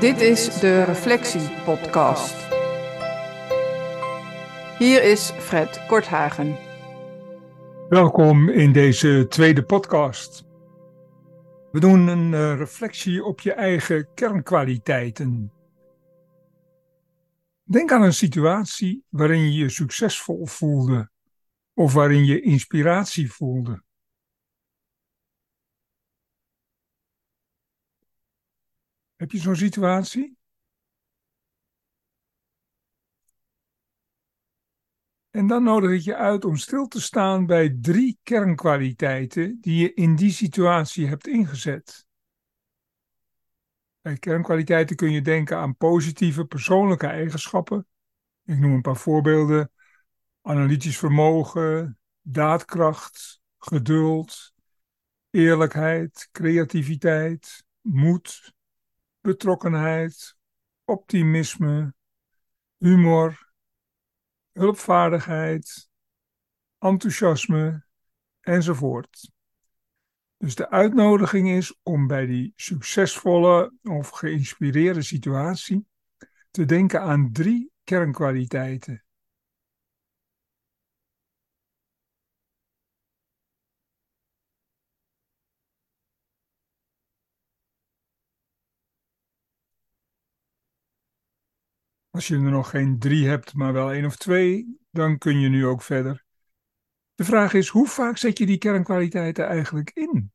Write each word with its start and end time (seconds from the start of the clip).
Dit 0.00 0.20
is 0.20 0.60
de 0.60 0.82
Reflectie 0.84 1.50
Podcast. 1.64 2.34
Hier 4.78 5.02
is 5.02 5.30
Fred 5.30 5.86
Korthagen. 5.86 6.56
Welkom 7.88 8.48
in 8.48 8.72
deze 8.72 9.26
tweede 9.28 9.62
podcast. 9.62 10.44
We 11.72 11.80
doen 11.80 12.06
een 12.06 12.32
uh, 12.32 12.56
reflectie 12.56 13.24
op 13.24 13.40
je 13.40 13.52
eigen 13.52 14.08
kernkwaliteiten. 14.14 15.52
Denk 17.64 17.92
aan 17.92 18.02
een 18.02 18.14
situatie 18.14 19.04
waarin 19.08 19.40
je 19.40 19.52
je 19.52 19.68
succesvol 19.68 20.46
voelde 20.46 21.10
of 21.74 21.92
waarin 21.92 22.24
je 22.24 22.40
inspiratie 22.40 23.32
voelde. 23.32 23.82
Heb 29.18 29.30
je 29.30 29.38
zo'n 29.38 29.56
situatie? 29.56 30.36
En 35.30 35.46
dan 35.46 35.62
nodig 35.62 35.90
ik 35.90 36.00
je 36.00 36.16
uit 36.16 36.44
om 36.44 36.56
stil 36.56 36.86
te 36.86 37.00
staan 37.00 37.46
bij 37.46 37.76
drie 37.80 38.18
kernkwaliteiten 38.22 39.60
die 39.60 39.80
je 39.80 39.94
in 39.94 40.16
die 40.16 40.30
situatie 40.30 41.06
hebt 41.06 41.26
ingezet. 41.26 42.06
Bij 44.00 44.16
kernkwaliteiten 44.16 44.96
kun 44.96 45.10
je 45.10 45.22
denken 45.22 45.56
aan 45.56 45.76
positieve 45.76 46.44
persoonlijke 46.44 47.06
eigenschappen. 47.06 47.86
Ik 48.44 48.58
noem 48.58 48.72
een 48.72 48.80
paar 48.80 48.96
voorbeelden: 48.96 49.72
analytisch 50.42 50.98
vermogen, 50.98 51.98
daadkracht, 52.20 53.40
geduld, 53.58 54.52
eerlijkheid, 55.30 56.28
creativiteit, 56.32 57.64
moed, 57.80 58.56
betrokkenheid, 59.28 60.36
optimisme, 60.84 61.94
humor, 62.78 63.52
hulpvaardigheid, 64.52 65.88
enthousiasme 66.78 67.84
enzovoort. 68.40 69.30
Dus 70.36 70.54
de 70.54 70.70
uitnodiging 70.70 71.48
is 71.50 71.78
om 71.82 72.06
bij 72.06 72.26
die 72.26 72.52
succesvolle 72.56 73.72
of 73.82 74.08
geïnspireerde 74.08 75.02
situatie 75.02 75.86
te 76.50 76.64
denken 76.64 77.00
aan 77.00 77.32
drie 77.32 77.72
kernkwaliteiten. 77.84 79.04
Als 92.18 92.28
je 92.28 92.34
er 92.34 92.50
nog 92.50 92.70
geen 92.70 92.98
drie 92.98 93.28
hebt, 93.28 93.54
maar 93.54 93.72
wel 93.72 93.92
één 93.92 94.04
of 94.04 94.16
twee, 94.16 94.78
dan 94.90 95.18
kun 95.18 95.40
je 95.40 95.48
nu 95.48 95.66
ook 95.66 95.82
verder. 95.82 96.24
De 97.14 97.24
vraag 97.24 97.52
is, 97.52 97.68
hoe 97.68 97.88
vaak 97.88 98.16
zet 98.16 98.38
je 98.38 98.46
die 98.46 98.58
kernkwaliteiten 98.58 99.46
eigenlijk 99.46 99.90
in? 99.90 100.32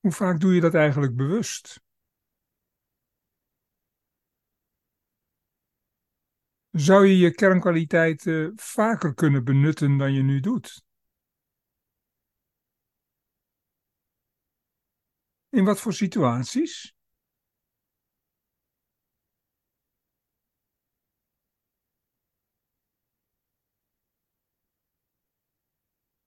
Hoe 0.00 0.12
vaak 0.12 0.40
doe 0.40 0.54
je 0.54 0.60
dat 0.60 0.74
eigenlijk 0.74 1.16
bewust? 1.16 1.80
Zou 6.70 7.06
je 7.06 7.16
je 7.16 7.34
kernkwaliteiten 7.34 8.52
vaker 8.56 9.14
kunnen 9.14 9.44
benutten 9.44 9.98
dan 9.98 10.12
je 10.12 10.22
nu 10.22 10.40
doet? 10.40 10.84
In 15.48 15.64
wat 15.64 15.80
voor 15.80 15.92
situaties? 15.92 16.95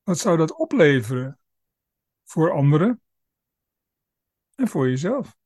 Wat 0.10 0.20
zou 0.20 0.38
dat 0.38 0.56
opleveren 0.56 1.40
voor 2.24 2.52
anderen 2.52 3.02
en 4.56 4.68
voor 4.68 4.90
jezelf? 4.90 5.38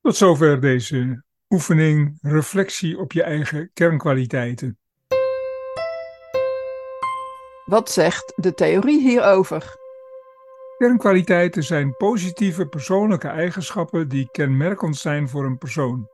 Tot 0.00 0.16
zover 0.16 0.60
deze 0.60 1.24
oefening, 1.48 2.18
reflectie 2.20 2.98
op 2.98 3.12
je 3.12 3.22
eigen 3.22 3.70
kernkwaliteiten. 3.72 4.78
Wat 7.64 7.90
zegt 7.90 8.32
de 8.36 8.54
theorie 8.54 9.00
hierover? 9.00 9.85
Kernkwaliteiten 10.76 11.62
zijn 11.62 11.96
positieve 11.96 12.66
persoonlijke 12.66 13.28
eigenschappen 13.28 14.08
die 14.08 14.28
kenmerkend 14.30 14.96
zijn 14.96 15.28
voor 15.28 15.44
een 15.44 15.58
persoon. 15.58 16.08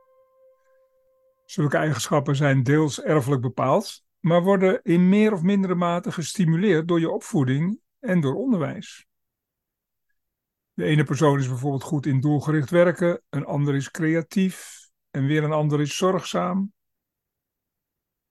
Zulke 1.45 1.77
eigenschappen 1.77 2.35
zijn 2.35 2.63
deels 2.63 3.01
erfelijk 3.01 3.41
bepaald, 3.41 4.03
maar 4.19 4.41
worden 4.41 4.79
in 4.83 5.09
meer 5.09 5.33
of 5.33 5.41
mindere 5.41 5.75
mate 5.75 6.11
gestimuleerd 6.11 6.87
door 6.87 6.99
je 6.99 7.09
opvoeding 7.09 7.79
en 7.99 8.21
door 8.21 8.35
onderwijs. 8.35 9.07
De 10.73 10.83
ene 10.83 11.03
persoon 11.03 11.39
is 11.39 11.47
bijvoorbeeld 11.47 11.83
goed 11.83 12.05
in 12.05 12.19
doelgericht 12.19 12.69
werken, 12.69 13.21
een 13.29 13.45
ander 13.45 13.75
is 13.75 13.91
creatief 13.91 14.79
en 15.11 15.25
weer 15.25 15.43
een 15.43 15.51
ander 15.51 15.81
is 15.81 15.97
zorgzaam. 15.97 16.73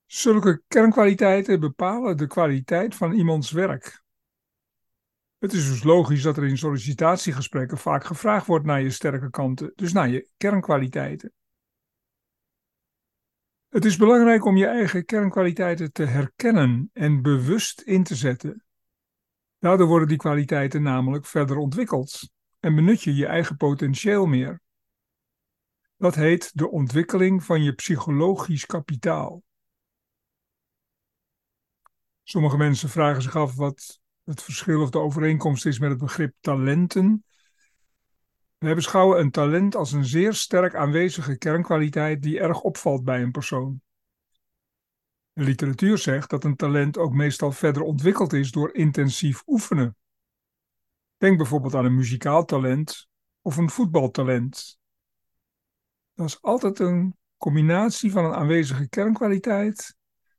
Zulke 0.06 0.62
kernkwaliteiten 0.68 1.60
bepalen 1.60 2.16
de 2.16 2.26
kwaliteit 2.26 2.94
van 2.94 3.12
iemands 3.12 3.50
werk. 3.50 4.01
Het 5.42 5.52
is 5.52 5.68
dus 5.68 5.82
logisch 5.82 6.22
dat 6.22 6.36
er 6.36 6.44
in 6.44 6.58
sollicitatiegesprekken 6.58 7.78
vaak 7.78 8.04
gevraagd 8.04 8.46
wordt 8.46 8.64
naar 8.64 8.80
je 8.80 8.90
sterke 8.90 9.30
kanten, 9.30 9.72
dus 9.74 9.92
naar 9.92 10.08
je 10.08 10.28
kernkwaliteiten. 10.36 11.32
Het 13.68 13.84
is 13.84 13.96
belangrijk 13.96 14.44
om 14.44 14.56
je 14.56 14.66
eigen 14.66 15.04
kernkwaliteiten 15.04 15.92
te 15.92 16.04
herkennen 16.04 16.90
en 16.92 17.22
bewust 17.22 17.80
in 17.80 18.02
te 18.02 18.14
zetten. 18.14 18.64
Daardoor 19.58 19.86
worden 19.86 20.08
die 20.08 20.16
kwaliteiten 20.16 20.82
namelijk 20.82 21.26
verder 21.26 21.56
ontwikkeld 21.56 22.30
en 22.60 22.74
benut 22.74 23.02
je 23.02 23.14
je 23.14 23.26
eigen 23.26 23.56
potentieel 23.56 24.26
meer. 24.26 24.60
Dat 25.96 26.14
heet 26.14 26.50
de 26.58 26.70
ontwikkeling 26.70 27.44
van 27.44 27.62
je 27.62 27.72
psychologisch 27.72 28.66
kapitaal. 28.66 29.42
Sommige 32.22 32.56
mensen 32.56 32.88
vragen 32.88 33.22
zich 33.22 33.36
af 33.36 33.54
wat 33.54 34.01
het 34.24 34.42
verschil 34.42 34.82
of 34.82 34.90
de 34.90 34.98
overeenkomst 34.98 35.66
is 35.66 35.78
met 35.78 35.90
het 35.90 35.98
begrip 35.98 36.34
talenten. 36.40 37.24
We 38.58 38.74
beschouwen 38.74 39.18
een 39.18 39.30
talent 39.30 39.74
als 39.74 39.92
een 39.92 40.04
zeer 40.04 40.34
sterk 40.34 40.74
aanwezige 40.74 41.38
kernkwaliteit 41.38 42.22
die 42.22 42.40
erg 42.40 42.60
opvalt 42.60 43.04
bij 43.04 43.22
een 43.22 43.30
persoon. 43.30 43.82
De 45.32 45.44
literatuur 45.44 45.98
zegt 45.98 46.30
dat 46.30 46.44
een 46.44 46.56
talent 46.56 46.98
ook 46.98 47.12
meestal 47.12 47.52
verder 47.52 47.82
ontwikkeld 47.82 48.32
is 48.32 48.50
door 48.50 48.74
intensief 48.74 49.42
oefenen. 49.46 49.96
Denk 51.16 51.36
bijvoorbeeld 51.36 51.74
aan 51.74 51.84
een 51.84 51.94
muzikaal 51.94 52.44
talent 52.44 53.08
of 53.40 53.56
een 53.56 53.70
voetbaltalent. 53.70 54.78
Dat 56.14 56.26
is 56.26 56.42
altijd 56.42 56.78
een 56.78 57.16
combinatie 57.36 58.12
van 58.12 58.24
een 58.24 58.34
aanwezige 58.34 58.88
kernkwaliteit 58.88 59.96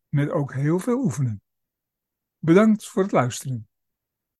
met 0.09 0.29
ook 0.29 0.53
heel 0.53 0.79
veel 0.79 0.97
oefenen. 0.97 1.41
Bedankt 2.37 2.87
voor 2.87 3.03
het 3.03 3.11
luisteren. 3.11 3.67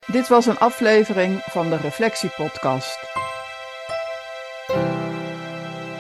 Dit 0.08 0.28
was 0.28 0.46
een 0.46 0.58
aflevering 0.58 1.40
van 1.40 1.70
de 1.70 1.78
Reflectie 1.78 2.30
Podcast. 2.30 3.00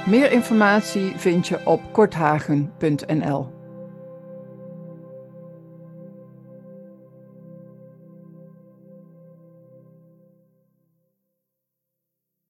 Meer 0.06 0.32
informatie 0.32 1.14
vind 1.18 1.48
je 1.48 1.60
op 1.66 1.82
korthagen.nl. 1.92 3.63